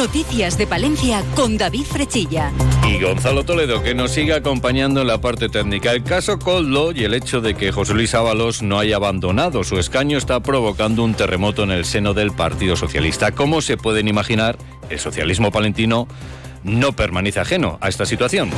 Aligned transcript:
Noticias 0.00 0.56
de 0.56 0.66
Palencia 0.66 1.22
con 1.36 1.58
David 1.58 1.84
Frechilla. 1.84 2.50
Y 2.88 3.02
Gonzalo 3.02 3.44
Toledo, 3.44 3.82
que 3.82 3.94
nos 3.94 4.12
sigue 4.12 4.32
acompañando 4.32 5.02
en 5.02 5.06
la 5.06 5.20
parte 5.20 5.50
técnica. 5.50 5.92
El 5.92 6.04
caso 6.04 6.38
Coldo 6.38 6.92
y 6.92 7.04
el 7.04 7.12
hecho 7.12 7.42
de 7.42 7.52
que 7.52 7.70
José 7.70 7.92
Luis 7.92 8.14
Ábalos 8.14 8.62
no 8.62 8.78
haya 8.78 8.96
abandonado 8.96 9.62
su 9.62 9.78
escaño 9.78 10.16
está 10.16 10.40
provocando 10.40 11.04
un 11.04 11.12
terremoto 11.12 11.64
en 11.64 11.70
el 11.70 11.84
seno 11.84 12.14
del 12.14 12.32
Partido 12.32 12.76
Socialista. 12.76 13.32
Como 13.32 13.60
se 13.60 13.76
pueden 13.76 14.08
imaginar, 14.08 14.56
el 14.88 14.98
socialismo 14.98 15.50
palentino 15.50 16.08
no 16.64 16.92
permanece 16.92 17.40
ajeno 17.40 17.76
a 17.82 17.90
esta 17.90 18.06
situación. 18.06 18.48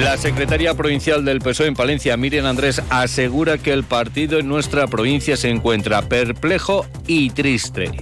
La 0.00 0.16
secretaria 0.16 0.74
provincial 0.74 1.24
del 1.24 1.38
PSOE 1.38 1.68
en 1.68 1.74
Palencia, 1.74 2.16
Miriam 2.16 2.46
Andrés, 2.46 2.82
asegura 2.90 3.58
que 3.58 3.72
el 3.72 3.84
partido 3.84 4.40
en 4.40 4.48
nuestra 4.48 4.88
provincia 4.88 5.36
se 5.36 5.50
encuentra 5.50 6.02
perplejo 6.02 6.84
y 7.06 7.30
triste. 7.30 7.92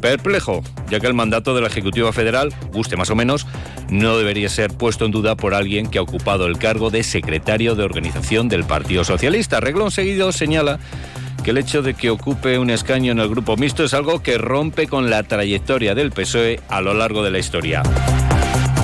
Perplejo, 0.00 0.62
ya 0.88 1.00
que 1.00 1.06
el 1.06 1.14
mandato 1.14 1.54
de 1.54 1.60
la 1.60 1.68
Ejecutiva 1.68 2.12
Federal, 2.12 2.54
guste 2.72 2.96
más 2.96 3.10
o 3.10 3.14
menos, 3.14 3.46
no 3.90 4.16
debería 4.16 4.48
ser 4.48 4.72
puesto 4.72 5.04
en 5.04 5.10
duda 5.10 5.36
por 5.36 5.54
alguien 5.54 5.88
que 5.88 5.98
ha 5.98 6.02
ocupado 6.02 6.46
el 6.46 6.58
cargo 6.58 6.90
de 6.90 7.02
secretario 7.02 7.74
de 7.74 7.84
organización 7.84 8.48
del 8.48 8.64
Partido 8.64 9.04
Socialista. 9.04 9.60
Reglón 9.60 9.90
seguido 9.90 10.32
señala 10.32 10.78
que 11.44 11.50
el 11.50 11.58
hecho 11.58 11.82
de 11.82 11.94
que 11.94 12.10
ocupe 12.10 12.58
un 12.58 12.70
escaño 12.70 13.12
en 13.12 13.18
el 13.18 13.28
grupo 13.28 13.56
mixto 13.56 13.84
es 13.84 13.94
algo 13.94 14.22
que 14.22 14.38
rompe 14.38 14.86
con 14.86 15.10
la 15.10 15.22
trayectoria 15.22 15.94
del 15.94 16.12
PSOE 16.12 16.60
a 16.68 16.80
lo 16.80 16.94
largo 16.94 17.22
de 17.22 17.30
la 17.30 17.38
historia. 17.38 17.82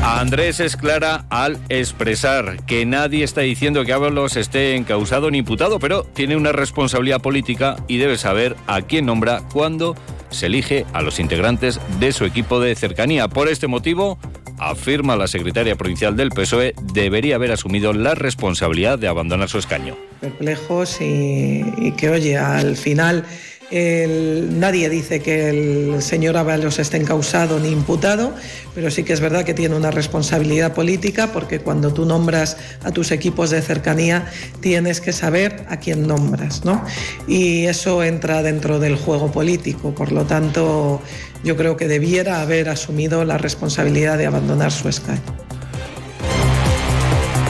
Andrés 0.02 0.60
es 0.60 0.76
clara 0.76 1.26
al 1.30 1.58
expresar 1.68 2.64
que 2.64 2.86
nadie 2.86 3.24
está 3.24 3.40
diciendo 3.40 3.84
que 3.84 3.92
Ábalos 3.92 4.36
esté 4.36 4.76
encausado 4.76 5.30
ni 5.30 5.38
imputado, 5.38 5.80
pero 5.80 6.04
tiene 6.04 6.36
una 6.36 6.52
responsabilidad 6.52 7.20
política 7.20 7.76
y 7.88 7.98
debe 7.98 8.16
saber 8.16 8.56
a 8.68 8.82
quién 8.82 9.06
nombra, 9.06 9.42
cuándo 9.52 9.96
se 10.30 10.46
elige 10.46 10.86
a 10.92 11.02
los 11.02 11.18
integrantes 11.18 11.80
de 11.98 12.12
su 12.12 12.24
equipo 12.24 12.60
de 12.60 12.74
cercanía. 12.74 13.28
Por 13.28 13.48
este 13.48 13.66
motivo, 13.66 14.18
afirma 14.58 15.16
la 15.16 15.26
secretaria 15.26 15.76
provincial 15.76 16.16
del 16.16 16.30
PSOE, 16.30 16.74
debería 16.92 17.36
haber 17.36 17.52
asumido 17.52 17.92
la 17.92 18.14
responsabilidad 18.14 18.98
de 18.98 19.08
abandonar 19.08 19.48
su 19.48 19.58
escaño. 19.58 19.96
Perplejos 20.20 20.98
y, 21.00 21.92
que, 21.96 22.10
oye, 22.10 22.36
al 22.38 22.76
final 22.76 23.24
nadie 23.70 24.88
dice 24.88 25.20
que 25.20 25.50
el 25.50 26.02
señor 26.02 26.36
Ábalos 26.36 26.78
esté 26.78 26.98
encausado 26.98 27.58
ni 27.58 27.68
imputado, 27.68 28.34
pero 28.74 28.90
sí 28.90 29.02
que 29.02 29.12
es 29.12 29.20
verdad 29.20 29.44
que 29.44 29.54
tiene 29.54 29.74
una 29.74 29.90
responsabilidad 29.90 30.72
política 30.72 31.32
porque 31.32 31.60
cuando 31.60 31.92
tú 31.92 32.04
nombras 32.04 32.56
a 32.84 32.92
tus 32.92 33.10
equipos 33.10 33.50
de 33.50 33.62
cercanía 33.62 34.26
tienes 34.60 35.00
que 35.00 35.12
saber 35.12 35.64
a 35.68 35.78
quién 35.78 36.06
nombras, 36.06 36.64
¿no? 36.64 36.84
Y 37.26 37.66
eso 37.66 38.02
entra 38.02 38.42
dentro 38.42 38.78
del 38.78 38.96
juego 38.96 39.32
político, 39.32 39.94
por 39.94 40.12
lo 40.12 40.24
tanto 40.24 41.00
yo 41.42 41.56
creo 41.56 41.76
que 41.76 41.88
debiera 41.88 42.40
haber 42.40 42.68
asumido 42.68 43.24
la 43.24 43.38
responsabilidad 43.38 44.18
de 44.18 44.26
abandonar 44.26 44.72
su 44.72 44.88
escaño. 44.88 45.45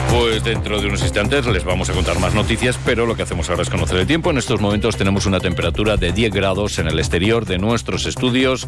Pues 0.09 0.43
dentro 0.43 0.79
de 0.79 0.87
unos 0.87 1.01
instantes 1.01 1.45
les 1.47 1.63
vamos 1.63 1.89
a 1.89 1.93
contar 1.93 2.19
más 2.19 2.33
noticias, 2.33 2.79
pero 2.85 3.05
lo 3.05 3.15
que 3.15 3.23
hacemos 3.23 3.49
ahora 3.49 3.63
es 3.63 3.69
conocer 3.69 3.99
el 3.99 4.07
tiempo. 4.07 4.31
En 4.31 4.37
estos 4.37 4.61
momentos 4.61 4.97
tenemos 4.97 5.25
una 5.25 5.39
temperatura 5.39 5.97
de 5.97 6.11
10 6.11 6.33
grados 6.33 6.79
en 6.79 6.87
el 6.87 6.99
exterior 6.99 7.45
de 7.45 7.57
nuestros 7.57 8.05
estudios. 8.05 8.67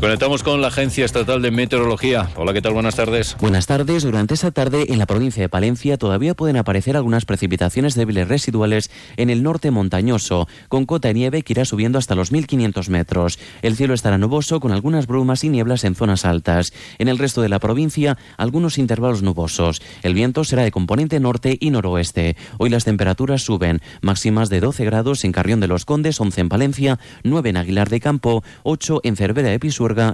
Conectamos 0.00 0.44
con 0.44 0.60
la 0.60 0.68
Agencia 0.68 1.04
Estatal 1.04 1.42
de 1.42 1.50
Meteorología. 1.50 2.30
Hola, 2.36 2.52
¿qué 2.52 2.62
tal? 2.62 2.72
Buenas 2.72 2.94
tardes. 2.94 3.36
Buenas 3.40 3.66
tardes. 3.66 4.04
Durante 4.04 4.34
esta 4.34 4.52
tarde 4.52 4.86
en 4.90 4.98
la 5.00 5.06
provincia 5.06 5.42
de 5.42 5.48
Palencia 5.48 5.98
todavía 5.98 6.34
pueden 6.34 6.56
aparecer 6.56 6.96
algunas 6.96 7.24
precipitaciones 7.24 7.96
débiles 7.96 8.28
residuales 8.28 8.92
en 9.16 9.28
el 9.28 9.42
norte 9.42 9.72
montañoso, 9.72 10.46
con 10.68 10.86
cota 10.86 11.08
de 11.08 11.14
nieve 11.14 11.42
que 11.42 11.52
irá 11.52 11.64
subiendo 11.64 11.98
hasta 11.98 12.14
los 12.14 12.32
1.500 12.32 12.88
metros. 12.90 13.40
El 13.60 13.74
cielo 13.74 13.92
estará 13.92 14.18
nuboso 14.18 14.60
con 14.60 14.70
algunas 14.70 15.08
brumas 15.08 15.42
y 15.42 15.48
nieblas 15.48 15.82
en 15.82 15.96
zonas 15.96 16.24
altas. 16.24 16.72
En 16.98 17.08
el 17.08 17.18
resto 17.18 17.42
de 17.42 17.48
la 17.48 17.58
provincia, 17.58 18.16
algunos 18.36 18.78
intervalos 18.78 19.22
nubosos. 19.22 19.82
El 20.04 20.14
viento 20.14 20.44
será 20.44 20.62
de 20.62 20.70
componente 20.70 21.18
norte 21.18 21.56
y 21.58 21.70
noroeste. 21.70 22.36
Hoy 22.58 22.70
las 22.70 22.84
temperaturas 22.84 23.42
suben, 23.42 23.80
máximas 24.00 24.48
de 24.48 24.60
12 24.60 24.84
grados 24.84 25.24
en 25.24 25.32
Carrión 25.32 25.58
de 25.58 25.66
los 25.66 25.84
Condes, 25.84 26.20
11 26.20 26.42
en 26.42 26.48
Palencia, 26.48 27.00
9 27.24 27.50
en 27.50 27.56
Aguilar 27.56 27.88
de 27.88 27.98
Campo, 27.98 28.44
8 28.62 29.00
en 29.02 29.16
Cervera 29.16 29.48
de 29.48 29.58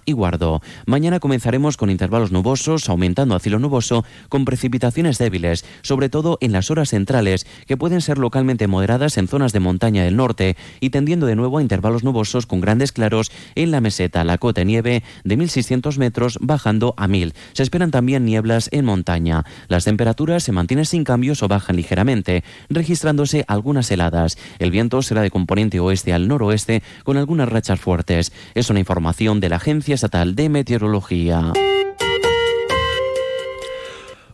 Y 0.04 0.12
Guardo. 0.12 0.62
Mañana 0.86 1.18
comenzaremos 1.18 1.76
con 1.76 1.90
intervalos 1.90 2.30
nubosos, 2.30 2.88
aumentando 2.88 3.34
a 3.34 3.40
cielo 3.40 3.58
nuboso, 3.58 4.04
con 4.28 4.44
precipitaciones 4.44 5.18
débiles, 5.18 5.64
sobre 5.82 6.08
todo 6.08 6.38
en 6.40 6.52
las 6.52 6.70
horas 6.70 6.90
centrales, 6.90 7.44
que 7.66 7.76
pueden 7.76 8.00
ser 8.00 8.18
localmente 8.18 8.68
moderadas 8.68 9.18
en 9.18 9.26
zonas 9.26 9.52
de 9.52 9.58
montaña 9.58 10.04
del 10.04 10.14
norte 10.14 10.56
y 10.78 10.90
tendiendo 10.90 11.26
de 11.26 11.34
nuevo 11.34 11.58
a 11.58 11.62
intervalos 11.62 12.04
nubosos 12.04 12.46
con 12.46 12.60
grandes 12.60 12.92
claros 12.92 13.32
en 13.56 13.72
la 13.72 13.80
meseta, 13.80 14.22
la 14.22 14.38
cota 14.38 14.60
de 14.60 14.64
nieve 14.64 15.02
de 15.24 15.36
1.600 15.36 15.98
metros 15.98 16.38
bajando 16.40 16.94
a 16.96 17.08
1.000. 17.08 17.32
Se 17.52 17.64
esperan 17.64 17.90
también 17.90 18.24
nieblas 18.24 18.68
en 18.70 18.84
montaña. 18.84 19.44
Las 19.66 19.84
temperaturas 19.84 20.44
se 20.44 20.52
mantienen 20.52 20.86
sin 20.86 21.02
cambios 21.02 21.42
o 21.42 21.48
bajan 21.48 21.74
ligeramente, 21.74 22.44
registrándose 22.70 23.44
algunas 23.48 23.90
heladas. 23.90 24.38
El 24.60 24.70
viento 24.70 25.02
será 25.02 25.22
de 25.22 25.32
componente 25.32 25.80
oeste 25.80 26.12
al 26.12 26.28
noroeste 26.28 26.84
con 27.02 27.16
algunas 27.16 27.48
rachas 27.48 27.80
fuertes. 27.80 28.32
Es 28.54 28.70
una 28.70 28.78
información 28.78 29.40
de 29.40 29.48
la 29.48 29.63
Agencia 29.64 29.94
Estatal 29.94 30.34
de 30.34 30.50
Meteorología. 30.50 31.54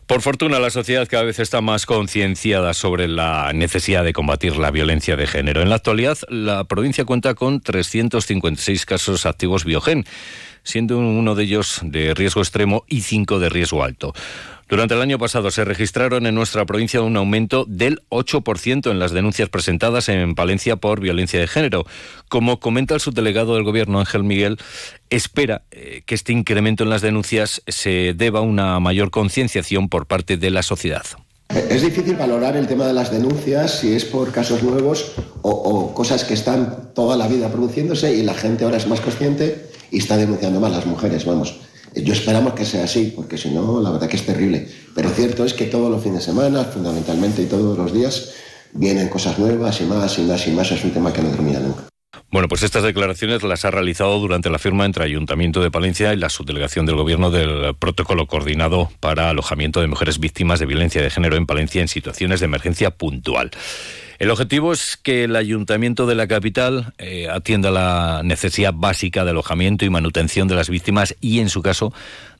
Por 0.05 0.21
fortuna, 0.21 0.59
la 0.59 0.69
sociedad 0.69 1.07
cada 1.07 1.23
vez 1.23 1.39
está 1.39 1.61
más 1.61 1.85
concienciada 1.85 2.73
sobre 2.73 3.07
la 3.07 3.53
necesidad 3.53 4.03
de 4.03 4.11
combatir 4.11 4.57
la 4.57 4.71
violencia 4.71 5.15
de 5.15 5.27
género. 5.27 5.61
En 5.61 5.69
la 5.69 5.75
actualidad, 5.75 6.17
la 6.27 6.65
provincia 6.65 7.05
cuenta 7.05 7.33
con 7.33 7.61
356 7.61 8.85
casos 8.85 9.25
activos 9.25 9.63
biogen, 9.63 10.03
siendo 10.63 10.97
uno 10.97 11.35
de 11.35 11.43
ellos 11.43 11.79
de 11.83 12.13
riesgo 12.13 12.41
extremo 12.41 12.83
y 12.87 13.01
cinco 13.01 13.39
de 13.39 13.49
riesgo 13.49 13.83
alto. 13.83 14.13
Durante 14.71 14.93
el 14.93 15.01
año 15.01 15.19
pasado 15.19 15.51
se 15.51 15.65
registraron 15.65 16.25
en 16.25 16.33
nuestra 16.33 16.65
provincia 16.65 17.01
un 17.01 17.17
aumento 17.17 17.65
del 17.67 18.01
8% 18.07 18.89
en 18.89 18.99
las 18.99 19.11
denuncias 19.11 19.49
presentadas 19.49 20.07
en 20.07 20.33
Palencia 20.33 20.77
por 20.77 21.01
violencia 21.01 21.41
de 21.41 21.47
género. 21.47 21.85
Como 22.29 22.61
comenta 22.61 22.93
el 22.93 23.01
subdelegado 23.01 23.55
del 23.55 23.65
Gobierno, 23.65 23.99
Ángel 23.99 24.23
Miguel, 24.23 24.57
espera 25.09 25.63
eh, 25.71 26.03
que 26.05 26.15
este 26.15 26.31
incremento 26.31 26.85
en 26.85 26.89
las 26.89 27.01
denuncias 27.01 27.61
se 27.67 28.13
deba 28.15 28.39
a 28.39 28.43
una 28.43 28.79
mayor 28.79 29.11
concienciación 29.11 29.89
por 29.89 30.05
parte 30.05 30.37
de 30.37 30.51
la 30.51 30.63
sociedad. 30.63 31.03
Es 31.49 31.81
difícil 31.81 32.15
valorar 32.15 32.55
el 32.55 32.67
tema 32.67 32.87
de 32.87 32.93
las 32.93 33.11
denuncias 33.11 33.81
si 33.81 33.93
es 33.93 34.05
por 34.05 34.31
casos 34.31 34.63
nuevos 34.63 35.15
o, 35.41 35.49
o, 35.49 35.93
cosas 35.93 36.23
que 36.23 36.33
están 36.33 36.93
toda 36.95 37.17
la 37.17 37.27
vida 37.27 37.51
produciéndose 37.51 38.15
y 38.15 38.23
la 38.23 38.35
gente 38.35 38.63
ahora 38.63 38.77
es 38.77 38.87
más 38.87 39.01
consciente 39.01 39.70
y 39.91 39.99
está 39.99 40.17
denunciando 40.17 40.59
más 40.59 40.71
las 40.71 40.85
mujeres, 40.85 41.25
vamos. 41.25 41.59
Yo 41.93 42.13
esperamos 42.13 42.53
que 42.53 42.65
sea 42.65 42.85
así, 42.85 43.11
porque 43.15 43.37
si 43.37 43.49
no, 43.49 43.81
la 43.81 43.91
verdad 43.91 44.07
que 44.07 44.15
es 44.15 44.25
terrible. 44.25 44.67
Pero 44.95 45.09
cierto 45.09 45.43
es 45.43 45.53
que 45.53 45.65
todos 45.65 45.91
los 45.91 46.01
fines 46.01 46.19
de 46.19 46.25
semana, 46.25 46.63
fundamentalmente 46.63 47.41
y 47.41 47.47
todos 47.47 47.77
los 47.77 47.93
días, 47.93 48.31
vienen 48.73 49.09
cosas 49.09 49.37
nuevas 49.37 49.81
y 49.81 49.83
más 49.83 50.17
y 50.17 50.21
más 50.21 50.47
y 50.47 50.51
más. 50.51 50.71
Es 50.71 50.83
un 50.85 50.91
tema 50.91 51.11
que 51.11 51.21
no 51.21 51.29
termina 51.29 51.59
nunca. 51.59 51.83
Bueno, 52.31 52.47
pues 52.47 52.63
estas 52.63 52.83
declaraciones 52.83 53.43
las 53.43 53.65
ha 53.65 53.71
realizado 53.71 54.17
durante 54.19 54.49
la 54.49 54.57
firma 54.57 54.85
entre 54.85 55.03
Ayuntamiento 55.03 55.61
de 55.61 55.69
Palencia 55.69 56.13
y 56.13 56.17
la 56.17 56.29
subdelegación 56.29 56.85
del 56.85 56.95
Gobierno 56.95 57.29
del 57.29 57.75
protocolo 57.75 58.25
coordinado 58.25 58.89
para 59.01 59.29
alojamiento 59.29 59.81
de 59.81 59.87
mujeres 59.87 60.17
víctimas 60.17 60.61
de 60.61 60.65
violencia 60.65 61.01
de 61.01 61.09
género 61.09 61.35
en 61.35 61.45
Palencia 61.45 61.81
en 61.81 61.89
situaciones 61.89 62.39
de 62.39 62.45
emergencia 62.45 62.91
puntual. 62.91 63.51
El 64.21 64.29
objetivo 64.29 64.71
es 64.71 64.97
que 65.01 65.23
el 65.23 65.35
ayuntamiento 65.35 66.05
de 66.05 66.13
la 66.13 66.27
capital 66.27 66.93
eh, 66.99 67.27
atienda 67.27 67.71
la 67.71 68.21
necesidad 68.23 68.71
básica 68.71 69.25
de 69.25 69.31
alojamiento 69.31 69.83
y 69.83 69.89
manutención 69.89 70.47
de 70.47 70.53
las 70.53 70.69
víctimas 70.69 71.15
y, 71.21 71.39
en 71.39 71.49
su 71.49 71.63
caso, 71.63 71.91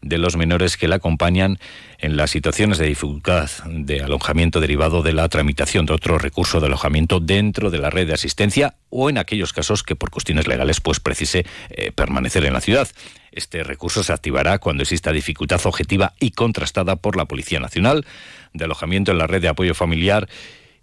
de 0.04 0.20
los 0.20 0.38
menores 0.38 0.78
que 0.78 0.88
la 0.88 0.98
acompañan 0.98 1.58
en 1.98 2.18
las 2.18 2.30
situaciones 2.30 2.78
de 2.78 2.86
dificultad 2.86 3.50
de 3.66 4.04
alojamiento 4.04 4.60
derivado 4.60 5.02
de 5.02 5.14
la 5.14 5.28
tramitación 5.28 5.88
de 5.88 5.94
otro 5.94 6.20
recurso 6.20 6.60
de 6.60 6.68
alojamiento 6.68 7.20
dentro 7.20 7.72
de 7.72 7.80
la 7.80 7.90
red 7.90 8.06
de 8.06 8.14
asistencia 8.14 8.76
o 8.92 9.10
en 9.10 9.18
aquellos 9.18 9.52
casos 9.52 9.82
que 9.82 9.96
por 9.96 10.12
cuestiones 10.12 10.46
legales 10.46 10.82
pues 10.82 11.00
precise 11.00 11.48
eh, 11.72 11.92
permanecer 11.92 12.46
en 12.46 12.54
la 12.54 12.62
ciudad. 12.62 12.90
Este 13.32 13.64
recurso 13.64 14.04
se 14.04 14.14
activará 14.14 14.60
cuando 14.60 14.84
exista 14.84 15.12
dificultad 15.12 15.62
objetiva 15.64 16.14
y 16.20 16.30
contrastada 16.30 16.98
por 16.98 17.18
la 17.18 17.26
Policía 17.26 17.60
Nacional 17.60 18.06
de 18.54 18.66
alojamiento 18.66 19.12
en 19.12 19.18
la 19.18 19.26
red 19.26 19.42
de 19.42 19.48
apoyo 19.48 19.74
familiar 19.74 20.28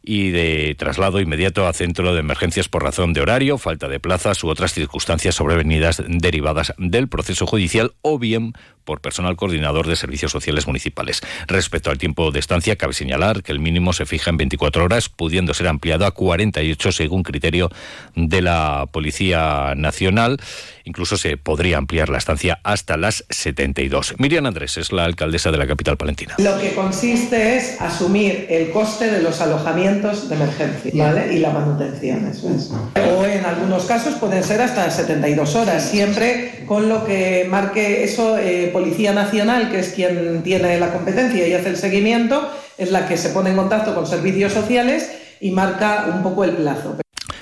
y 0.08 0.30
de 0.30 0.74
traslado 0.78 1.20
inmediato 1.20 1.66
a 1.66 1.74
centro 1.74 2.14
de 2.14 2.20
emergencias 2.20 2.66
por 2.66 2.82
razón 2.82 3.12
de 3.12 3.20
horario, 3.20 3.58
falta 3.58 3.88
de 3.88 4.00
plazas 4.00 4.42
u 4.42 4.48
otras 4.48 4.72
circunstancias 4.72 5.34
sobrevenidas 5.34 6.02
derivadas 6.08 6.72
del 6.78 7.08
proceso 7.08 7.46
judicial 7.46 7.92
o 8.00 8.18
bien 8.18 8.54
por 8.84 9.02
personal 9.02 9.36
coordinador 9.36 9.86
de 9.86 9.96
servicios 9.96 10.32
sociales 10.32 10.66
municipales. 10.66 11.20
Respecto 11.46 11.90
al 11.90 11.98
tiempo 11.98 12.30
de 12.30 12.38
estancia, 12.38 12.76
cabe 12.76 12.94
señalar 12.94 13.42
que 13.42 13.52
el 13.52 13.60
mínimo 13.60 13.92
se 13.92 14.06
fija 14.06 14.30
en 14.30 14.38
24 14.38 14.82
horas, 14.82 15.10
pudiendo 15.10 15.52
ser 15.52 15.68
ampliado 15.68 16.06
a 16.06 16.12
48 16.12 16.92
según 16.92 17.22
criterio 17.22 17.68
de 18.16 18.40
la 18.40 18.86
Policía 18.90 19.74
Nacional. 19.76 20.38
Incluso 20.84 21.18
se 21.18 21.36
podría 21.36 21.76
ampliar 21.76 22.08
la 22.08 22.16
estancia 22.16 22.60
hasta 22.62 22.96
las 22.96 23.26
72. 23.28 24.14
Miriam 24.16 24.46
Andrés 24.46 24.78
es 24.78 24.90
la 24.90 25.04
alcaldesa 25.04 25.50
de 25.50 25.58
la 25.58 25.66
capital 25.66 25.98
palentina. 25.98 26.36
Lo 26.38 26.58
que 26.58 26.72
consiste 26.72 27.58
es 27.58 27.78
asumir 27.82 28.46
el 28.48 28.70
coste 28.70 29.10
de 29.10 29.20
los 29.20 29.42
alojamientos 29.42 29.97
de 30.02 30.34
emergencia 30.34 31.04
¿vale? 31.04 31.34
y 31.34 31.38
la 31.38 31.50
manutención. 31.50 32.26
Eso 32.26 32.48
es. 32.54 32.70
O 32.96 33.24
en 33.24 33.44
algunos 33.44 33.84
casos 33.84 34.14
pueden 34.14 34.42
ser 34.44 34.60
hasta 34.60 34.90
72 34.90 35.54
horas, 35.56 35.82
siempre 35.82 36.64
con 36.66 36.88
lo 36.88 37.04
que 37.04 37.46
marque 37.48 38.04
eso 38.04 38.38
eh, 38.38 38.70
Policía 38.72 39.12
Nacional, 39.12 39.70
que 39.70 39.80
es 39.80 39.90
quien 39.90 40.42
tiene 40.42 40.78
la 40.78 40.92
competencia 40.92 41.46
y 41.46 41.52
hace 41.52 41.70
el 41.70 41.76
seguimiento, 41.76 42.48
es 42.76 42.90
la 42.90 43.06
que 43.06 43.16
se 43.16 43.30
pone 43.30 43.50
en 43.50 43.56
contacto 43.56 43.94
con 43.94 44.06
servicios 44.06 44.52
sociales 44.52 45.10
y 45.40 45.50
marca 45.50 46.06
un 46.14 46.22
poco 46.22 46.44
el 46.44 46.52
plazo. 46.52 46.96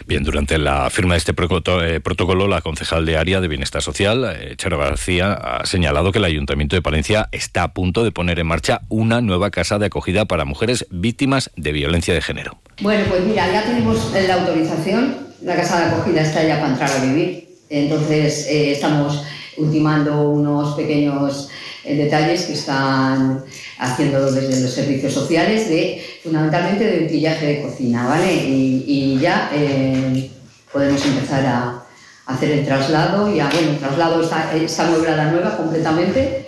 Bien, 0.06 0.22
durante 0.22 0.56
la 0.58 0.88
firma 0.88 1.14
de 1.14 1.18
este 1.18 1.32
eh, 1.32 2.00
protocolo, 2.00 2.46
la 2.46 2.60
concejal 2.60 3.04
de 3.04 3.16
área 3.16 3.40
de 3.40 3.48
Bienestar 3.48 3.82
Social, 3.82 4.24
eh, 4.38 4.54
Charo 4.56 4.78
García, 4.78 5.32
ha 5.32 5.66
señalado 5.66 6.12
que 6.12 6.18
el 6.18 6.24
Ayuntamiento 6.24 6.76
de 6.76 6.82
Palencia 6.82 7.28
está 7.32 7.64
a 7.64 7.72
punto 7.74 8.04
de 8.04 8.12
poner 8.12 8.38
en 8.38 8.46
marcha 8.46 8.82
una 8.88 9.20
nueva 9.20 9.50
casa 9.50 9.80
de 9.80 9.86
acogida 9.86 10.24
para 10.24 10.44
mujeres 10.44 10.86
víctimas 10.90 11.50
de 11.56 11.72
violencia 11.72 12.14
de 12.14 12.22
género. 12.22 12.56
Bueno, 12.82 13.04
pues 13.08 13.24
mira, 13.24 13.50
ya 13.50 13.64
tenemos 13.64 14.12
la 14.12 14.34
autorización, 14.34 15.16
la 15.42 15.56
casa 15.56 15.80
de 15.80 15.94
acogida 15.96 16.20
está 16.20 16.44
ya 16.44 16.60
para 16.60 16.72
entrar 16.72 16.90
a 16.90 17.04
vivir, 17.04 17.48
entonces 17.68 18.46
eh, 18.46 18.70
estamos 18.70 19.24
ultimando 19.56 20.30
unos 20.30 20.74
pequeños 20.74 21.48
detalles 21.84 22.44
que 22.44 22.54
están 22.54 23.44
haciendo 23.78 24.30
desde 24.30 24.60
los 24.60 24.72
servicios 24.72 25.12
sociales 25.12 25.68
de 25.68 26.02
fundamentalmente 26.22 26.84
de 26.84 27.06
utillaje 27.06 27.46
de 27.46 27.62
cocina, 27.62 28.06
¿vale? 28.06 28.34
Y, 28.34 29.18
ya 29.20 29.50
eh, 29.54 30.30
podemos 30.72 31.04
empezar 31.04 31.46
a, 31.46 31.82
hacer 32.26 32.50
el 32.50 32.66
traslado 32.66 33.28
y 33.28 33.34
bueno, 33.34 33.70
el 33.70 33.78
traslado 33.78 34.20
está, 34.20 34.52
está 34.56 34.90
la 34.90 35.30
nueva 35.30 35.56
completamente 35.56 36.46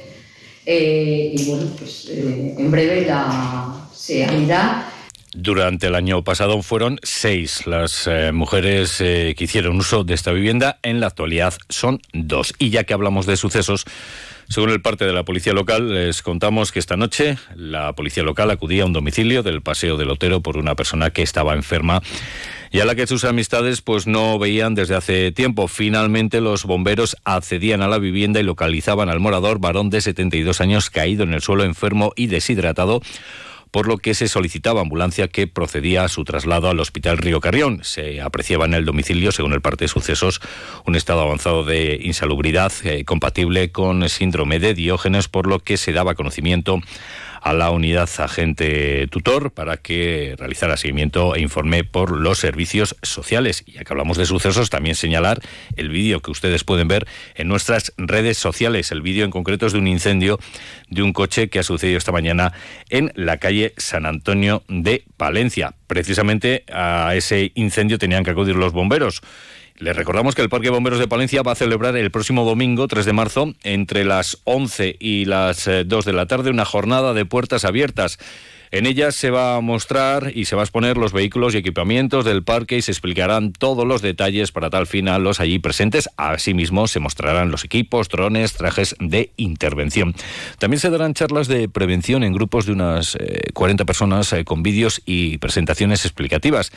eh, 0.66 1.32
y 1.34 1.44
bueno, 1.44 1.70
pues 1.78 2.06
eh, 2.10 2.56
en 2.58 2.70
breve 2.70 3.06
la, 3.06 3.88
se 3.94 4.24
abrirá 4.24 4.87
durante 5.34 5.86
el 5.86 5.94
año 5.94 6.22
pasado 6.24 6.62
fueron 6.62 6.98
seis 7.02 7.66
las 7.66 8.08
mujeres 8.32 8.98
que 8.98 9.36
hicieron 9.38 9.76
uso 9.76 10.04
de 10.04 10.14
esta 10.14 10.32
vivienda. 10.32 10.78
En 10.82 11.00
la 11.00 11.08
actualidad 11.08 11.54
son 11.68 12.00
dos. 12.12 12.54
Y 12.58 12.70
ya 12.70 12.84
que 12.84 12.94
hablamos 12.94 13.26
de 13.26 13.36
sucesos, 13.36 13.84
según 14.48 14.70
el 14.70 14.80
parte 14.80 15.04
de 15.04 15.12
la 15.12 15.24
policía 15.24 15.52
local, 15.52 15.92
les 15.92 16.22
contamos 16.22 16.72
que 16.72 16.78
esta 16.78 16.96
noche 16.96 17.36
la 17.54 17.92
policía 17.92 18.22
local 18.22 18.50
acudía 18.50 18.82
a 18.82 18.86
un 18.86 18.94
domicilio 18.94 19.42
del 19.42 19.60
Paseo 19.60 19.98
del 19.98 20.10
Otero 20.10 20.40
por 20.40 20.56
una 20.56 20.74
persona 20.74 21.10
que 21.10 21.22
estaba 21.22 21.54
enferma 21.54 22.00
y 22.70 22.80
a 22.80 22.86
la 22.86 22.94
que 22.94 23.06
sus 23.06 23.24
amistades 23.24 23.82
pues 23.82 24.06
no 24.06 24.38
veían 24.38 24.74
desde 24.74 24.94
hace 24.94 25.32
tiempo. 25.32 25.68
Finalmente 25.68 26.40
los 26.40 26.64
bomberos 26.64 27.16
accedían 27.24 27.82
a 27.82 27.88
la 27.88 27.98
vivienda 27.98 28.40
y 28.40 28.42
localizaban 28.42 29.10
al 29.10 29.20
morador 29.20 29.58
varón 29.58 29.90
de 29.90 30.00
72 30.00 30.62
años 30.62 30.88
caído 30.88 31.24
en 31.24 31.34
el 31.34 31.42
suelo 31.42 31.64
enfermo 31.64 32.12
y 32.16 32.28
deshidratado 32.28 33.02
por 33.70 33.86
lo 33.86 33.98
que 33.98 34.14
se 34.14 34.28
solicitaba 34.28 34.80
ambulancia 34.80 35.28
que 35.28 35.46
procedía 35.46 36.04
a 36.04 36.08
su 36.08 36.24
traslado 36.24 36.68
al 36.68 36.80
Hospital 36.80 37.18
Río 37.18 37.40
Carrión. 37.40 37.80
Se 37.82 38.20
apreciaba 38.20 38.66
en 38.66 38.74
el 38.74 38.84
domicilio, 38.84 39.32
según 39.32 39.52
el 39.52 39.60
parte 39.60 39.84
de 39.84 39.88
sucesos, 39.88 40.40
un 40.86 40.96
estado 40.96 41.20
avanzado 41.20 41.64
de 41.64 41.98
insalubridad 42.02 42.72
eh, 42.84 43.04
compatible 43.04 43.70
con 43.72 44.08
síndrome 44.08 44.58
de 44.58 44.74
Diógenes, 44.74 45.28
por 45.28 45.46
lo 45.46 45.58
que 45.58 45.76
se 45.76 45.92
daba 45.92 46.14
conocimiento 46.14 46.80
a 47.40 47.52
la 47.52 47.70
unidad 47.70 48.08
agente 48.18 49.06
tutor 49.08 49.50
para 49.52 49.76
que 49.76 50.34
realizara 50.38 50.76
seguimiento 50.76 51.34
e 51.34 51.40
informe 51.40 51.84
por 51.84 52.12
los 52.12 52.38
servicios 52.38 52.96
sociales. 53.02 53.62
Y 53.66 53.72
ya 53.72 53.84
que 53.84 53.92
hablamos 53.92 54.16
de 54.16 54.26
sucesos, 54.26 54.70
también 54.70 54.94
señalar 54.94 55.40
el 55.76 55.88
vídeo 55.88 56.20
que 56.20 56.30
ustedes 56.30 56.64
pueden 56.64 56.88
ver 56.88 57.06
en 57.34 57.48
nuestras 57.48 57.92
redes 57.96 58.38
sociales. 58.38 58.92
El 58.92 59.02
vídeo 59.02 59.24
en 59.24 59.30
concreto 59.30 59.66
es 59.66 59.72
de 59.72 59.78
un 59.78 59.88
incendio 59.88 60.38
de 60.88 61.02
un 61.02 61.12
coche 61.12 61.48
que 61.48 61.58
ha 61.58 61.62
sucedido 61.62 61.98
esta 61.98 62.12
mañana 62.12 62.52
en 62.88 63.12
la 63.14 63.38
calle 63.38 63.74
San 63.76 64.06
Antonio 64.06 64.62
de 64.68 65.04
Palencia. 65.16 65.74
Precisamente 65.86 66.64
a 66.72 67.14
ese 67.14 67.52
incendio 67.54 67.98
tenían 67.98 68.24
que 68.24 68.30
acudir 68.30 68.56
los 68.56 68.72
bomberos. 68.72 69.22
Les 69.78 69.94
recordamos 69.94 70.34
que 70.34 70.42
el 70.42 70.48
Parque 70.48 70.70
Bomberos 70.70 70.98
de 70.98 71.06
Palencia 71.06 71.42
va 71.42 71.52
a 71.52 71.54
celebrar 71.54 71.96
el 71.96 72.10
próximo 72.10 72.44
domingo, 72.44 72.88
3 72.88 73.06
de 73.06 73.12
marzo, 73.12 73.54
entre 73.62 74.04
las 74.04 74.38
11 74.42 74.96
y 74.98 75.24
las 75.24 75.66
2 75.66 75.68
eh, 75.68 76.10
de 76.10 76.12
la 76.12 76.26
tarde, 76.26 76.50
una 76.50 76.64
jornada 76.64 77.14
de 77.14 77.24
puertas 77.24 77.64
abiertas. 77.64 78.18
En 78.70 78.86
ella 78.86 79.12
se 79.12 79.30
va 79.30 79.56
a 79.56 79.60
mostrar 79.60 80.32
y 80.34 80.44
se 80.44 80.56
va 80.56 80.62
a 80.62 80.64
exponer 80.64 80.96
los 80.96 81.12
vehículos 81.12 81.54
y 81.54 81.58
equipamientos 81.58 82.24
del 82.24 82.42
parque 82.42 82.76
y 82.76 82.82
se 82.82 82.92
explicarán 82.92 83.52
todos 83.52 83.86
los 83.86 84.02
detalles 84.02 84.52
para 84.52 84.70
tal 84.70 84.86
fin 84.86 85.08
a 85.08 85.18
los 85.18 85.40
allí 85.40 85.58
presentes. 85.58 86.08
Asimismo, 86.16 86.88
se 86.88 87.00
mostrarán 87.00 87.50
los 87.50 87.64
equipos, 87.64 88.08
drones, 88.08 88.52
trajes 88.52 88.94
de 89.00 89.30
intervención. 89.36 90.14
También 90.58 90.80
se 90.80 90.90
darán 90.90 91.14
charlas 91.14 91.48
de 91.48 91.68
prevención 91.68 92.24
en 92.24 92.32
grupos 92.32 92.66
de 92.66 92.72
unas 92.72 93.16
40 93.54 93.82
eh, 93.82 93.86
personas 93.86 94.32
eh, 94.32 94.44
con 94.44 94.62
vídeos 94.62 95.02
y 95.06 95.38
presentaciones 95.38 96.04
explicativas. 96.04 96.70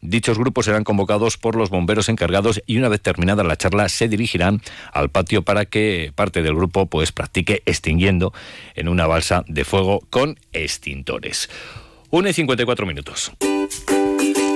Dichos 0.00 0.38
grupos 0.38 0.66
serán 0.66 0.84
convocados 0.84 1.38
por 1.38 1.56
los 1.56 1.70
bomberos 1.70 2.08
encargados 2.08 2.62
y 2.66 2.78
una 2.78 2.88
vez 2.88 3.00
terminada 3.00 3.42
la 3.42 3.56
charla 3.56 3.88
se 3.88 4.08
dirigirán 4.08 4.62
al 4.92 5.10
patio 5.10 5.42
para 5.42 5.64
que 5.64 6.12
parte 6.14 6.42
del 6.42 6.54
grupo 6.54 6.86
pues 6.86 7.10
practique 7.10 7.62
extinguiendo 7.66 8.32
en 8.76 8.88
una 8.88 9.06
balsa 9.06 9.44
de 9.48 9.64
fuego 9.64 10.02
con 10.10 10.38
extintores. 10.52 11.37
1 12.10 12.28
y 12.28 12.32
54 12.32 12.86
minutos. 12.86 13.32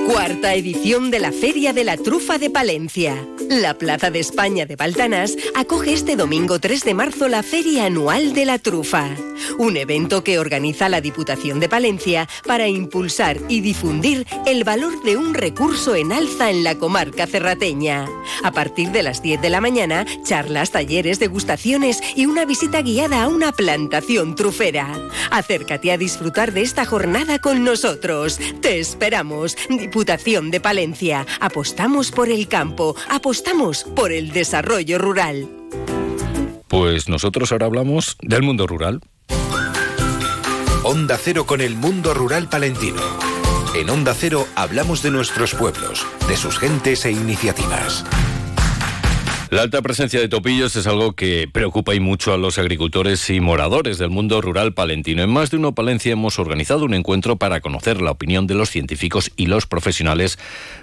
Cuarta 0.07 0.55
edición 0.55 1.11
de 1.11 1.21
la 1.21 1.31
Feria 1.31 1.73
de 1.73 1.85
la 1.85 1.97
Trufa 1.97 2.39
de 2.39 2.51
Palencia. 2.51 3.15
La 3.49 3.75
Plaza 3.75 4.11
de 4.11 4.19
España 4.19 4.67
de 4.67 4.77
Baltanas 4.77 5.37
acoge 5.55 5.93
este 5.93 6.17
domingo 6.17 6.59
3 6.59 6.85
de 6.85 6.95
marzo 6.95 7.29
la 7.29 7.43
Feria 7.43 7.87
Anual 7.87 8.33
de 8.33 8.45
la 8.45 8.59
Trufa, 8.59 9.11
un 9.59 9.77
evento 9.77 10.25
que 10.25 10.39
organiza 10.39 10.89
la 10.89 11.01
Diputación 11.01 11.61
de 11.61 11.69
Palencia 11.69 12.29
para 12.47 12.67
impulsar 12.67 13.39
y 13.49 13.61
difundir 13.61 14.27
el 14.47 14.65
valor 14.65 15.03
de 15.03 15.17
un 15.17 15.35
recurso 15.35 15.95
en 15.95 16.13
alza 16.13 16.51
en 16.51 16.65
la 16.65 16.77
comarca 16.77 17.27
cerrateña. 17.27 18.07
A 18.43 18.53
partir 18.53 18.91
de 18.91 19.03
las 19.03 19.23
10 19.23 19.41
de 19.41 19.51
la 19.51 19.61
mañana, 19.61 20.05
charlas, 20.25 20.71
talleres, 20.71 21.19
degustaciones 21.19 22.01
y 22.17 22.27
una 22.27 22.45
visita 22.45 22.83
guiada 22.83 23.23
a 23.23 23.29
una 23.29 23.53
plantación 23.53 24.35
trufera. 24.35 24.93
Acércate 25.31 25.93
a 25.93 25.99
disfrutar 25.99 26.53
de 26.53 26.63
esta 26.63 26.85
jornada 26.85 27.39
con 27.39 27.65
nosotros. 27.65 28.41
Te 28.61 28.81
esperamos. 28.81 29.57
Diputación 29.93 30.51
de 30.51 30.59
Palencia. 30.59 31.27
Apostamos 31.39 32.13
por 32.13 32.31
el 32.31 32.49
campo, 32.49 32.97
apostamos 33.11 33.85
por 33.85 34.11
el 34.11 34.33
desarrollo 34.33 34.97
rural. 34.97 35.47
Pues 36.67 37.11
nosotros 37.11 37.53
ahora 37.53 37.67
hablamos 37.67 38.17
del 38.23 38.43
mundo 38.43 38.67
rural. 38.67 39.03
Onda 40.83 41.19
Cero 41.19 41.45
con 41.45 41.61
el 41.61 41.77
mundo 41.77 42.15
rural 42.15 42.49
palentino. 42.49 43.03
En 43.75 43.91
Onda 43.91 44.15
Cero 44.15 44.49
hablamos 44.55 45.03
de 45.03 45.11
nuestros 45.11 45.55
pueblos, 45.55 46.07
de 46.27 46.39
sus 46.39 46.59
gentes 46.59 47.05
e 47.05 47.11
iniciativas. 47.11 48.07
La 49.53 49.61
alta 49.61 49.83
presencia 49.83 50.19
de 50.19 50.31
topillos 50.31 50.77
es 50.77 50.87
algo 50.87 51.13
que 51.13 51.47
preocupa 51.47 51.95
y 51.95 52.01
mucho 52.01 52.33
a 52.33 52.39
los 52.39 52.57
agricultores 52.57 53.29
y 53.29 53.39
moradores 53.41 53.99
del 53.99 54.09
mundo 54.09 54.41
rural 54.41 54.73
palentino. 54.73 55.23
En 55.23 55.29
más 55.29 55.51
de 55.51 55.59
uno 55.59 55.75
Palencia 55.75 56.13
hemos 56.13 56.39
organizado 56.39 56.87
un 56.87 56.95
encuentro 56.95 57.37
para 57.37 57.61
conocer 57.61 58.01
la 58.01 58.13
opinión 58.13 58.47
de 58.47 58.55
los 58.55 58.71
científicos 58.71 59.31
y 59.37 59.49
los 59.49 59.67
profesionales 59.67 60.39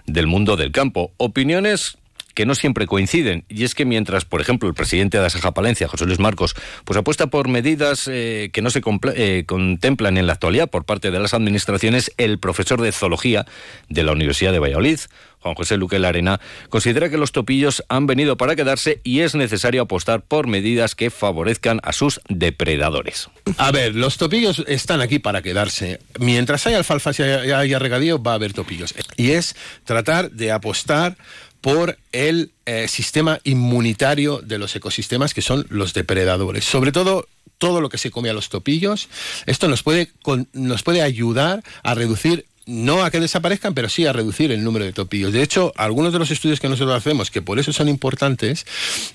del 0.06 0.28
mundo 0.28 0.56
del 0.56 0.72
campo. 0.72 1.14
Opiniones 1.18 1.98
que 2.34 2.46
no 2.46 2.56
siempre 2.56 2.88
coinciden. 2.88 3.44
Y 3.50 3.64
es 3.64 3.76
que 3.76 3.86
mientras, 3.86 4.26
por 4.26 4.42
ejemplo, 4.42 4.68
el 4.70 4.76
presidente 4.76 5.20
de 5.20 5.26
Asaja 5.26 5.54
Palencia, 5.54 5.88
José 5.88 6.06
Luis 6.06 6.20
Marcos, 6.20 6.56
pues 6.86 6.98
apuesta 6.98 7.28
por 7.28 7.48
medidas 7.48 8.08
eh, 8.08 8.50
que 8.54 8.62
no 8.62 8.70
se 8.70 8.82
eh, 9.16 9.44
contemplan 9.46 10.18
en 10.18 10.28
la 10.28 10.34
actualidad 10.34 10.70
por 10.70 10.86
parte 10.86 11.12
de 11.12 11.20
las 11.20 11.34
administraciones, 11.34 12.12
el 12.18 12.40
profesor 12.40 12.82
de 12.82 12.92
zoología 12.92 13.46
de 13.90 14.04
la 14.04 14.12
Universidad 14.12 14.52
de 14.52 14.60
Valladolid, 14.60 15.00
Juan 15.42 15.56
José 15.56 15.78
Luque 15.78 16.00
Larena, 16.00 16.40
considera 16.70 17.10
que 17.10 17.18
los 17.18 17.32
topillos 17.32 17.84
han 17.88 18.08
venido 18.08 18.36
para 18.38 18.56
quedarse 18.56 19.00
y 19.04 19.22
es 19.22 19.36
necesario 19.36 19.82
apostar 19.82 20.22
por 20.22 20.48
medidas 20.48 20.96
que 20.96 21.10
favorezcan 21.10 21.80
a 21.84 21.94
sus 21.94 22.20
depredadores. 22.28 23.30
A 23.58 23.72
ver, 23.72 23.96
los 23.96 24.18
topillos 24.18 24.64
están 24.68 25.02
aquí 25.02 25.20
para 25.20 25.42
quedarse. 25.42 26.00
Mientras 26.20 26.68
haya 26.68 26.78
alfalfa 26.78 27.12
y 27.18 27.52
haya 27.52 27.80
regadío, 27.80 28.22
va 28.22 28.32
a 28.32 28.36
haber 28.36 28.54
topillos. 28.54 28.94
Y 29.16 29.32
es 29.32 29.56
tratar 29.86 30.32
de 30.32 30.52
apostar 30.52 31.16
por 31.62 31.98
el 32.12 32.52
eh, 32.66 32.88
sistema 32.88 33.40
inmunitario 33.44 34.42
de 34.44 34.58
los 34.58 34.76
ecosistemas 34.76 35.34
que 35.34 35.42
son 35.42 35.66
los 35.70 35.94
depredadores. 35.94 36.66
Sobre 36.66 36.92
todo 36.92 37.28
todo 37.58 37.82
lo 37.82 37.90
que 37.90 37.98
se 37.98 38.10
come 38.10 38.30
a 38.30 38.34
los 38.34 38.50
topillos, 38.50 39.10
esto 39.46 39.68
nos 39.68 39.84
puede, 39.84 40.12
nos 40.54 40.82
puede 40.82 41.02
ayudar 41.02 41.62
a 41.84 41.94
reducir 41.94 42.46
no 42.70 43.04
a 43.04 43.10
que 43.10 43.20
desaparezcan, 43.20 43.74
pero 43.74 43.90
sí 43.90 44.06
a 44.06 44.14
reducir 44.14 44.52
el 44.52 44.64
número 44.64 44.86
de 44.86 44.94
topillos. 44.94 45.34
De 45.34 45.42
hecho, 45.42 45.74
algunos 45.76 46.14
de 46.14 46.20
los 46.20 46.30
estudios 46.30 46.60
que 46.60 46.70
nosotros 46.70 46.96
hacemos, 46.96 47.32
que 47.32 47.42
por 47.42 47.58
eso 47.58 47.74
son 47.74 47.90
importantes, 47.90 48.66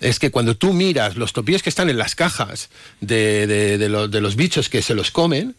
es 0.00 0.18
que 0.18 0.32
cuando 0.32 0.56
tú 0.56 0.72
miras 0.72 1.16
los 1.16 1.32
topillos 1.32 1.62
que 1.62 1.70
están 1.70 1.88
en 1.88 1.96
las 1.96 2.16
cajas 2.16 2.68
de, 3.00 3.46
de, 3.46 4.20
los 4.20 4.36
bichos 4.36 4.68
que 4.68 4.82
se 4.82 4.94
los 4.94 5.12
comen, 5.12 5.54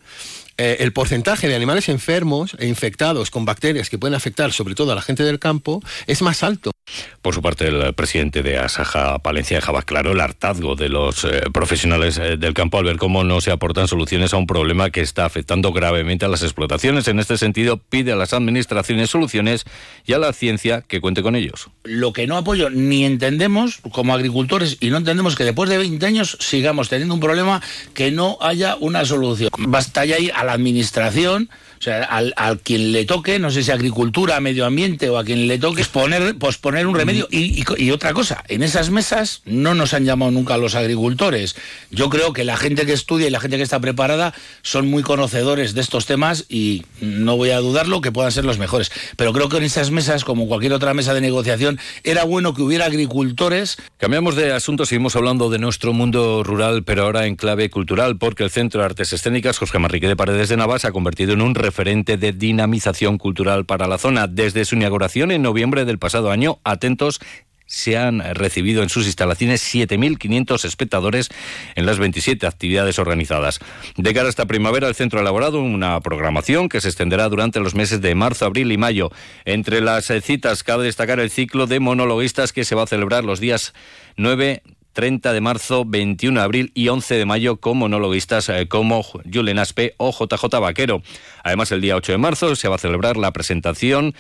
eh, 0.58 0.78
el 0.80 0.92
porcentaje 0.92 1.48
de 1.48 1.56
animales 1.56 1.88
enfermos 1.88 2.56
e 2.60 2.68
infectados 2.68 3.32
con 3.32 3.46
bacterias 3.46 3.90
que 3.90 3.98
pueden 3.98 4.16
afectar 4.16 4.52
sobre 4.52 4.76
todo 4.76 4.92
a 4.92 4.96
la 4.96 5.02
gente 5.02 5.24
del 5.24 5.40
campo 5.40 5.82
es 6.06 6.22
más 6.22 6.44
alto. 6.44 6.75
Por 7.22 7.34
su 7.34 7.42
parte, 7.42 7.68
el 7.68 7.94
presidente 7.96 8.44
de 8.44 8.60
Asaja 8.60 9.18
Palencia 9.20 9.58
dejaba 9.58 9.82
claro 9.82 10.12
el 10.12 10.22
hartazgo 10.22 10.76
de 10.76 10.90
los 10.90 11.24
eh, 11.24 11.42
profesionales 11.52 12.20
eh, 12.20 12.38
del 12.38 12.54
campo 12.54 12.78
al 12.78 12.86
ver 12.86 12.98
cómo 12.98 13.24
no 13.24 13.42
se 13.42 13.52
aportan 13.52 13.88
soluciones 13.88 14.34
a 14.34 14.38
un 14.38 14.46
problema 14.46 14.92
que 14.92 15.02
está 15.02 15.26
afectando 15.26 15.74
gravemente 15.74 16.26
a 16.26 16.28
las 16.28 16.44
explotaciones. 16.44 17.08
En 17.08 17.20
este 17.20 17.38
sentido, 17.38 17.78
pide 17.78 18.12
a 18.12 18.16
las 18.16 18.34
administraciones 18.34 19.10
soluciones 19.10 19.66
y 20.06 20.14
a 20.14 20.20
la 20.20 20.34
ciencia 20.34 20.82
que 20.82 21.02
cuente 21.02 21.24
con 21.24 21.36
ellos. 21.36 21.70
Lo 21.84 22.14
que 22.14 22.28
no 22.28 22.38
apoyo 22.38 22.70
ni 22.70 23.06
entendemos 23.06 23.80
como 23.92 24.14
agricultores 24.14 24.78
y 24.80 24.92
no 24.92 24.98
entendemos 24.98 25.36
que 25.36 25.46
después 25.46 25.70
de 25.70 25.80
20 25.80 26.06
años 26.06 26.38
sigamos 26.40 26.90
teniendo 26.90 27.16
un 27.16 27.20
problema 27.20 27.62
que 27.96 28.12
no 28.12 28.38
haya 28.42 28.76
una 28.80 29.04
solución. 29.06 29.50
Basta 29.58 30.06
ya 30.06 30.20
ir 30.20 30.32
a 30.36 30.44
la 30.44 30.54
administración 30.54 31.50
sea, 31.86 32.04
al, 32.04 32.60
quien 32.62 32.92
le 32.92 33.06
toque, 33.06 33.40
no 33.40 33.52
sé 33.52 33.64
si 33.64 33.72
agricultura, 33.72 34.40
medio 34.40 34.66
ambiente 34.66 35.10
o 35.10 35.18
a 35.18 35.24
quien 35.24 35.48
le 35.48 35.60
toque, 35.60 35.84
posponer, 35.84 36.36
posponer 36.38 36.88
un 36.88 36.96
remedio. 36.96 37.28
Y, 37.32 37.92
otra 37.92 38.14
cosa, 38.14 38.44
en 38.48 38.64
esas 38.64 38.90
mesas 38.90 39.42
no 39.46 39.76
nos 39.76 39.94
han 39.94 40.04
llamado 40.04 40.32
nunca 40.32 40.58
los 40.58 40.76
agricultores. 40.76 41.56
Yo 41.92 42.10
creo 42.10 42.34
que 42.34 42.44
la 42.44 42.58
gente 42.58 42.86
que 42.86 42.94
estudia 42.94 43.28
y 43.28 43.30
la 43.30 43.40
gente 43.40 43.58
que 43.58 43.64
está 43.64 43.80
preparada 43.80 44.34
son 44.64 44.88
muy 44.88 45.04
conocedores 45.04 45.76
de 45.76 45.82
estos 45.82 46.06
temas 46.08 46.46
y 46.50 46.84
no 47.02 47.38
voy 47.38 47.52
a 47.52 47.60
dudarlo 47.60 48.02
que 48.02 48.12
puedan 48.12 48.32
ser 48.32 48.46
los 48.46 48.58
mejores. 48.58 48.92
Pero 49.16 49.32
creo 49.32 49.50
que 49.50 49.58
en 49.58 49.64
esas 49.64 49.92
mesas, 49.92 50.26
como 50.26 50.48
cualquier 50.48 50.74
otra 50.74 50.94
mesa 50.94 51.14
de 51.14 51.22
negociación, 51.22 51.80
era 52.04 52.24
bueno 52.24 52.54
que 52.54 52.64
hubiera 52.64 52.86
agricultores. 52.86 53.78
Cambiamos 53.98 54.36
de 54.36 54.52
asunto, 54.52 54.86
seguimos 54.86 55.16
hablando 55.16 55.50
de 55.50 55.60
nuestro 55.60 55.94
mundo 55.94 56.44
rural, 56.44 56.84
pero 56.84 57.04
ahora 57.04 57.28
en 57.28 57.36
clave 57.36 57.70
cultural, 57.70 58.18
porque 58.18 58.44
el 58.44 58.50
Centro 58.50 58.82
de 58.82 58.86
Artes 58.86 59.14
Escénicas 59.14 59.60
Jorge 59.60 59.78
Manrique 59.80 60.08
de 60.08 60.16
Paredes 60.16 60.50
de 60.50 60.58
Navas 60.58 60.82
se 60.82 60.88
ha 60.88 60.92
convertido 60.92 61.34
en 61.34 61.42
un 61.42 61.54
referente 61.54 61.75
de 61.84 62.32
dinamización 62.32 63.18
cultural 63.18 63.66
para 63.66 63.88
la 63.88 63.98
zona. 63.98 64.28
Desde 64.28 64.64
su 64.64 64.76
inauguración 64.76 65.32
en 65.32 65.42
noviembre 65.42 65.84
del 65.84 66.00
pasado 66.00 66.32
año, 66.32 66.60
atentos 66.64 67.20
se 67.66 67.98
han 67.98 68.20
recibido 68.36 68.84
en 68.84 68.90
sus 68.90 69.06
instalaciones 69.08 69.62
7.500 69.74 70.66
espectadores 70.66 71.30
en 71.76 71.86
las 71.86 71.98
27 71.98 72.46
actividades 72.48 73.00
organizadas. 73.00 73.60
De 73.98 74.14
cara 74.14 74.28
a 74.28 74.30
esta 74.30 74.46
primavera, 74.46 74.88
el 74.88 74.96
centro 74.96 75.20
ha 75.20 75.22
elaborado 75.22 75.60
una 75.60 76.00
programación 76.00 76.70
que 76.70 76.80
se 76.80 76.88
extenderá 76.88 77.28
durante 77.28 77.60
los 77.60 77.76
meses 77.76 78.02
de 78.02 78.16
marzo, 78.16 78.46
abril 78.46 78.72
y 78.72 78.78
mayo. 78.78 79.12
Entre 79.46 79.82
las 79.82 80.12
citas 80.22 80.64
cabe 80.64 80.86
destacar 80.86 81.20
el 81.20 81.30
ciclo 81.30 81.68
de 81.68 81.80
monologuistas 81.80 82.54
que 82.54 82.66
se 82.66 82.76
va 82.76 82.84
a 82.84 82.88
celebrar 82.88 83.26
los 83.26 83.40
días 83.40 83.74
9, 84.16 84.62
30 84.96 85.34
de 85.34 85.42
marzo, 85.42 85.84
21 85.86 86.40
de 86.40 86.44
abril 86.44 86.72
y 86.74 86.88
11 86.88 87.16
de 87.16 87.26
mayo 87.26 87.58
con 87.58 87.78
monologuistas 87.78 88.48
eh, 88.50 88.68
como 88.68 89.04
Julen 89.04 89.60
Aspe 89.60 89.94
o 89.98 90.12
JJ 90.12 90.60
Vaquero. 90.60 91.04
Además, 91.44 91.72
el 91.74 91.82
día 91.82 91.98
8 91.98 92.14
de 92.14 92.18
marzo 92.18 92.56
se 92.56 92.70
va 92.70 92.76
a 92.76 92.80
celebrar 92.80 93.18
la 93.18 93.34
presentación 93.34 94.16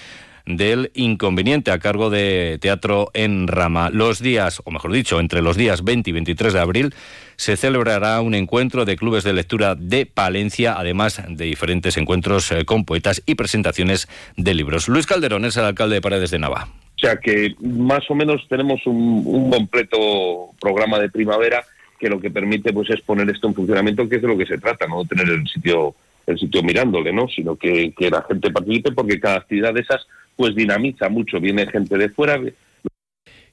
del 0.45 0.91
inconveniente 0.93 1.71
a 1.71 1.79
cargo 1.79 2.09
de 2.09 2.59
Teatro 2.61 3.09
en 3.13 3.47
Rama. 3.47 3.89
Los 3.89 4.19
días, 4.19 4.61
o 4.65 4.71
mejor 4.71 4.91
dicho, 4.91 5.19
entre 5.19 5.41
los 5.41 5.55
días 5.57 5.83
20 5.83 6.09
y 6.09 6.13
23 6.13 6.53
de 6.53 6.59
abril 6.59 6.95
se 7.37 7.57
celebrará 7.57 8.19
un 8.21 8.35
encuentro 8.35 8.83
de 8.83 8.97
clubes 8.97 9.23
de 9.23 9.33
lectura 9.33 9.75
de 9.75 10.05
Palencia, 10.05 10.75
además 10.77 11.21
de 11.27 11.45
diferentes 11.45 11.97
encuentros 11.97 12.51
eh, 12.51 12.65
con 12.65 12.83
poetas 12.83 13.23
y 13.25 13.35
presentaciones 13.35 14.07
de 14.35 14.53
libros. 14.53 14.87
Luis 14.89 15.07
Calderón 15.07 15.45
es 15.45 15.57
el 15.57 15.63
alcalde 15.63 15.95
de 15.95 16.01
Paredes 16.01 16.31
de 16.31 16.39
Nava. 16.39 16.67
Sea 17.05 17.17
que 17.17 17.53
más 17.61 18.09
o 18.09 18.15
menos 18.15 18.47
tenemos 18.49 18.81
un, 18.87 19.51
completo 19.51 20.49
programa 20.59 20.97
de 20.97 21.11
primavera 21.11 21.63
que 21.99 22.09
lo 22.09 22.19
que 22.19 22.31
permite 22.31 22.73
pues 22.73 22.89
es 22.89 22.99
poner 23.01 23.29
esto 23.29 23.47
en 23.47 23.53
funcionamiento, 23.53 24.09
que 24.09 24.15
es 24.15 24.23
de 24.23 24.27
lo 24.27 24.35
que 24.35 24.47
se 24.47 24.57
trata, 24.57 24.87
no 24.87 25.05
tener 25.05 25.29
el 25.29 25.47
sitio 25.47 25.93
el 26.25 26.39
sitio 26.39 26.63
mirándole, 26.63 27.13
¿no? 27.13 27.27
sino 27.27 27.55
que, 27.55 27.93
que 27.95 28.09
la 28.09 28.23
gente 28.23 28.49
participe 28.49 28.91
porque 28.91 29.19
cada 29.19 29.35
actividad 29.35 29.75
de 29.75 29.81
esas 29.81 30.07
pues 30.35 30.55
dinamiza 30.55 31.07
mucho, 31.07 31.39
viene 31.39 31.67
gente 31.67 31.95
de 31.95 32.09
fuera, 32.09 32.39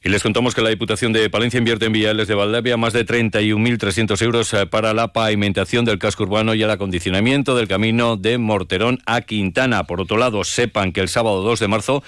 y 0.04 0.08
les 0.08 0.22
contamos 0.22 0.54
que 0.54 0.62
la 0.62 0.70
Diputación 0.70 1.12
de 1.12 1.30
Palencia 1.30 1.58
invierte 1.58 1.84
en 1.84 1.92
Viales 1.92 2.26
de 2.26 2.34
Valdavia 2.34 2.76
más 2.76 2.92
de 2.92 3.06
31.300 3.06 4.20
euros 4.22 4.52
eh, 4.52 4.66
para 4.66 4.94
la 4.94 5.12
pavimentación 5.12 5.84
del 5.84 6.00
casco 6.00 6.24
urbano 6.24 6.54
y 6.54 6.62
el 6.62 6.70
acondicionamiento 6.70 7.54
del 7.54 7.68
camino 7.68 8.16
de 8.16 8.36
Morterón 8.38 8.98
a 9.06 9.20
Quintana. 9.20 9.84
Por 9.84 10.00
otro 10.00 10.16
lado, 10.16 10.42
sepan 10.42 10.90
que 10.90 11.02
el 11.02 11.08
sábado 11.08 11.42
2 11.42 11.60
de 11.60 11.68
marzo 11.68 12.02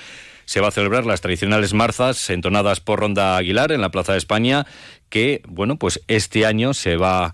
se 0.44 0.60
va 0.60 0.68
a 0.68 0.72
celebrar 0.72 1.06
las 1.06 1.20
tradicionales 1.20 1.74
marzas 1.74 2.30
entonadas 2.30 2.80
por 2.80 3.00
Ronda 3.00 3.36
Aguilar 3.36 3.72
en 3.72 3.80
la 3.80 3.90
Plaza 3.90 4.12
de 4.12 4.18
España, 4.18 4.66
que, 5.08 5.42
bueno, 5.46 5.76
pues 5.76 6.02
este 6.08 6.46
año 6.46 6.74
se 6.74 6.96
va 6.96 7.26
a 7.26 7.32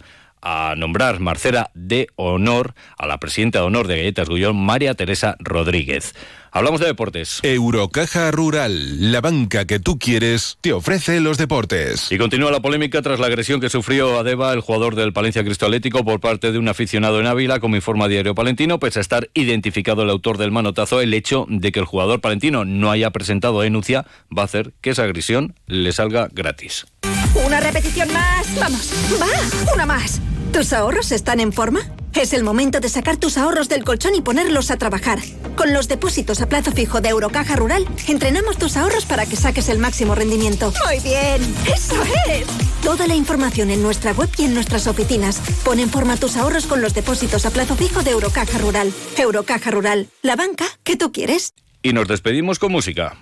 nombrar 0.77 1.21
Marcera 1.21 1.71
de 1.75 2.09
honor 2.17 2.75
a 2.99 3.07
la 3.07 3.19
presidenta 3.19 3.61
de 3.61 3.65
honor 3.65 3.87
de 3.87 3.99
Galletas 3.99 4.29
Gullón, 4.29 4.57
María 4.57 4.95
Teresa 4.95 5.37
Rodríguez. 5.39 6.15
Hablamos 6.53 6.81
de 6.81 6.87
deportes. 6.89 7.39
Eurocaja 7.45 8.33
Rural, 8.33 9.13
la 9.13 9.21
banca 9.21 9.67
que 9.67 9.79
tú 9.79 10.01
quieres, 10.01 10.59
te 10.61 10.73
ofrece 10.73 11.21
los 11.21 11.39
deportes. 11.39 12.11
Y 12.11 12.19
continúa 12.19 12.51
la 12.51 12.61
polémica 12.61 13.03
tras 13.03 13.21
la 13.21 13.29
agresión 13.29 13.61
que 13.61 13.71
sufrió 13.71 14.19
Adeba, 14.19 14.53
el 14.53 14.61
jugador 14.61 14.97
del 14.97 15.13
Palencia 15.13 15.45
Cristo 15.45 15.67
Atlético, 15.67 16.05
por 16.05 16.19
parte 16.19 16.51
de 16.51 16.59
un 16.59 16.67
aficionado 16.67 17.21
en 17.21 17.27
Ávila, 17.27 17.61
como 17.61 17.77
informa 17.77 18.09
Diario 18.09 18.35
Palentino, 18.35 18.81
pese 18.81 18.99
a 18.99 19.03
estar 19.03 19.31
identificado 19.35 20.03
el 20.03 20.11
autor 20.11 20.39
del 20.39 20.51
manotazo, 20.51 21.01
el 21.01 21.15
hecho 21.15 21.47
de 21.49 21.71
que 21.71 21.79
el 21.79 21.87
jugador 21.87 22.21
palentino 22.21 22.65
no 22.65 22.91
haya 22.91 23.11
presentado 23.11 23.61
denuncia 23.61 24.05
va 24.37 24.43
a 24.43 24.47
hacer 24.47 24.73
que 24.81 24.91
esa 24.91 25.05
agresión 25.05 25.55
le 25.67 25.93
salga 25.93 26.29
gratis. 26.33 26.87
Una 27.35 27.61
repetición 27.61 28.13
más. 28.13 28.47
Vamos. 28.59 28.91
Va. 29.21 29.73
Una 29.75 29.87
más. 29.87 30.21
¿Tus 30.53 30.73
ahorros 30.73 31.13
están 31.13 31.41
en 31.41 31.53
forma? 31.53 31.81
Es 32.15 32.33
el 32.33 32.43
momento 32.43 32.81
de 32.81 32.89
sacar 32.89 33.19
tus 33.19 33.39
ahorros 33.39 33.69
del 33.69 33.85
colchón 33.85 34.17
y 34.17 34.21
ponerlos 34.21 34.73
a 34.73 34.77
trabajar. 34.77 35.21
Con 35.57 35.73
los 35.73 35.87
depósitos 35.87 36.41
a 36.41 36.49
plazo 36.49 36.73
fijo 36.73 37.01
de 37.01 37.11
Eurocaja 37.11 37.55
Rural, 37.55 37.87
entrenamos 38.09 38.59
tus 38.59 38.77
ahorros 38.77 39.07
para 39.07 39.27
que 39.27 39.37
saques 39.37 39.69
el 39.69 39.79
máximo 39.79 40.17
rendimiento. 40.17 40.73
Muy 40.87 40.99
bien, 41.01 41.41
eso 41.73 42.03
es. 42.29 42.47
Toda 42.83 43.07
la 43.07 43.15
información 43.15 43.71
en 43.71 43.81
nuestra 43.83 44.13
web 44.13 44.29
y 44.39 44.45
en 44.45 44.55
nuestras 44.55 44.89
oficinas. 44.89 45.41
Pon 45.65 45.79
en 45.79 45.89
forma 45.89 46.17
tus 46.17 46.37
ahorros 46.37 46.67
con 46.67 46.83
los 46.83 46.95
depósitos 46.95 47.47
a 47.47 47.51
plazo 47.51 47.77
fijo 47.77 48.03
de 48.03 48.11
Eurocaja 48.11 48.59
Rural. 48.59 48.93
Eurocaja 49.17 49.71
Rural, 49.71 50.09
la 50.23 50.35
banca 50.35 50.67
que 50.83 50.97
tú 50.97 51.13
quieres. 51.13 51.55
Y 51.83 51.93
nos 51.93 52.09
despedimos 52.09 52.59
con 52.59 52.73
música. 52.73 53.17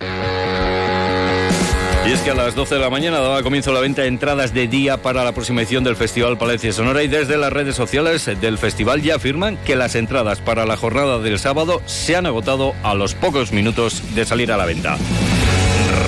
Y 2.09 2.11
es 2.11 2.21
que 2.21 2.31
a 2.31 2.33
las 2.33 2.55
12 2.55 2.73
de 2.73 2.81
la 2.81 2.89
mañana 2.89 3.19
daba 3.19 3.43
comienzo 3.43 3.71
la 3.71 3.81
venta 3.81 4.01
de 4.01 4.07
entradas 4.07 4.51
de 4.51 4.67
día 4.67 4.99
para 4.99 5.23
la 5.23 5.31
próxima 5.31 5.61
edición 5.61 5.83
del 5.83 5.95
Festival 5.95 6.39
Palencia 6.39 6.73
Sonora 6.73 7.03
y 7.03 7.07
desde 7.07 7.37
las 7.37 7.53
redes 7.53 7.75
sociales 7.75 8.25
del 8.41 8.57
festival 8.57 9.03
ya 9.03 9.17
afirman 9.17 9.57
que 9.57 9.75
las 9.75 9.93
entradas 9.93 10.39
para 10.39 10.65
la 10.65 10.75
jornada 10.75 11.19
del 11.19 11.37
sábado 11.37 11.83
se 11.85 12.15
han 12.15 12.25
agotado 12.25 12.73
a 12.81 12.95
los 12.95 13.13
pocos 13.13 13.51
minutos 13.51 14.01
de 14.15 14.25
salir 14.25 14.51
a 14.51 14.57
la 14.57 14.65
venta. 14.65 14.97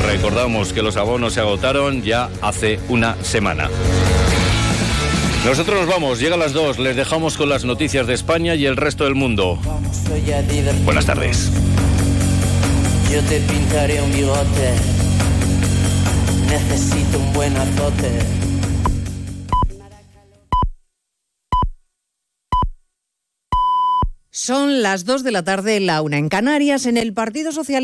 Recordamos 0.08 0.74
que 0.74 0.82
los 0.82 0.98
abonos 0.98 1.34
se 1.34 1.42
agotaron 1.42 2.02
ya 2.02 2.32
hace 2.42 2.80
una 2.90 3.16
semana. 3.24 3.70
Nosotros 5.46 5.82
nos 5.82 5.88
vamos, 5.88 6.20
llega 6.20 6.34
a 6.34 6.40
las 6.40 6.54
2, 6.54 6.80
les 6.80 6.96
dejamos 6.96 7.38
con 7.38 7.48
las 7.48 7.64
noticias 7.64 8.08
de 8.08 8.16
España 8.16 8.56
y 8.56 8.66
el 8.66 8.76
resto 8.76 9.04
del 9.04 9.14
mundo. 9.14 9.60
Buenas 10.84 11.06
tardes. 11.06 11.52
Yo 13.12 13.22
te 13.22 13.40
pintaré 13.42 14.02
un 14.02 14.12
bigote 14.12 15.01
necesito 16.52 17.18
un 17.18 17.34
buen 17.34 17.56
azote. 17.56 18.12
Son 24.34 24.82
las 24.82 25.06
2 25.06 25.24
de 25.24 25.32
la 25.32 25.44
tarde, 25.44 25.80
la 25.80 26.02
una 26.02 26.18
en 26.18 26.28
Canarias, 26.28 26.86
en 26.86 26.98
el 26.98 27.14
Partido 27.14 27.52
Socialista. 27.52 27.80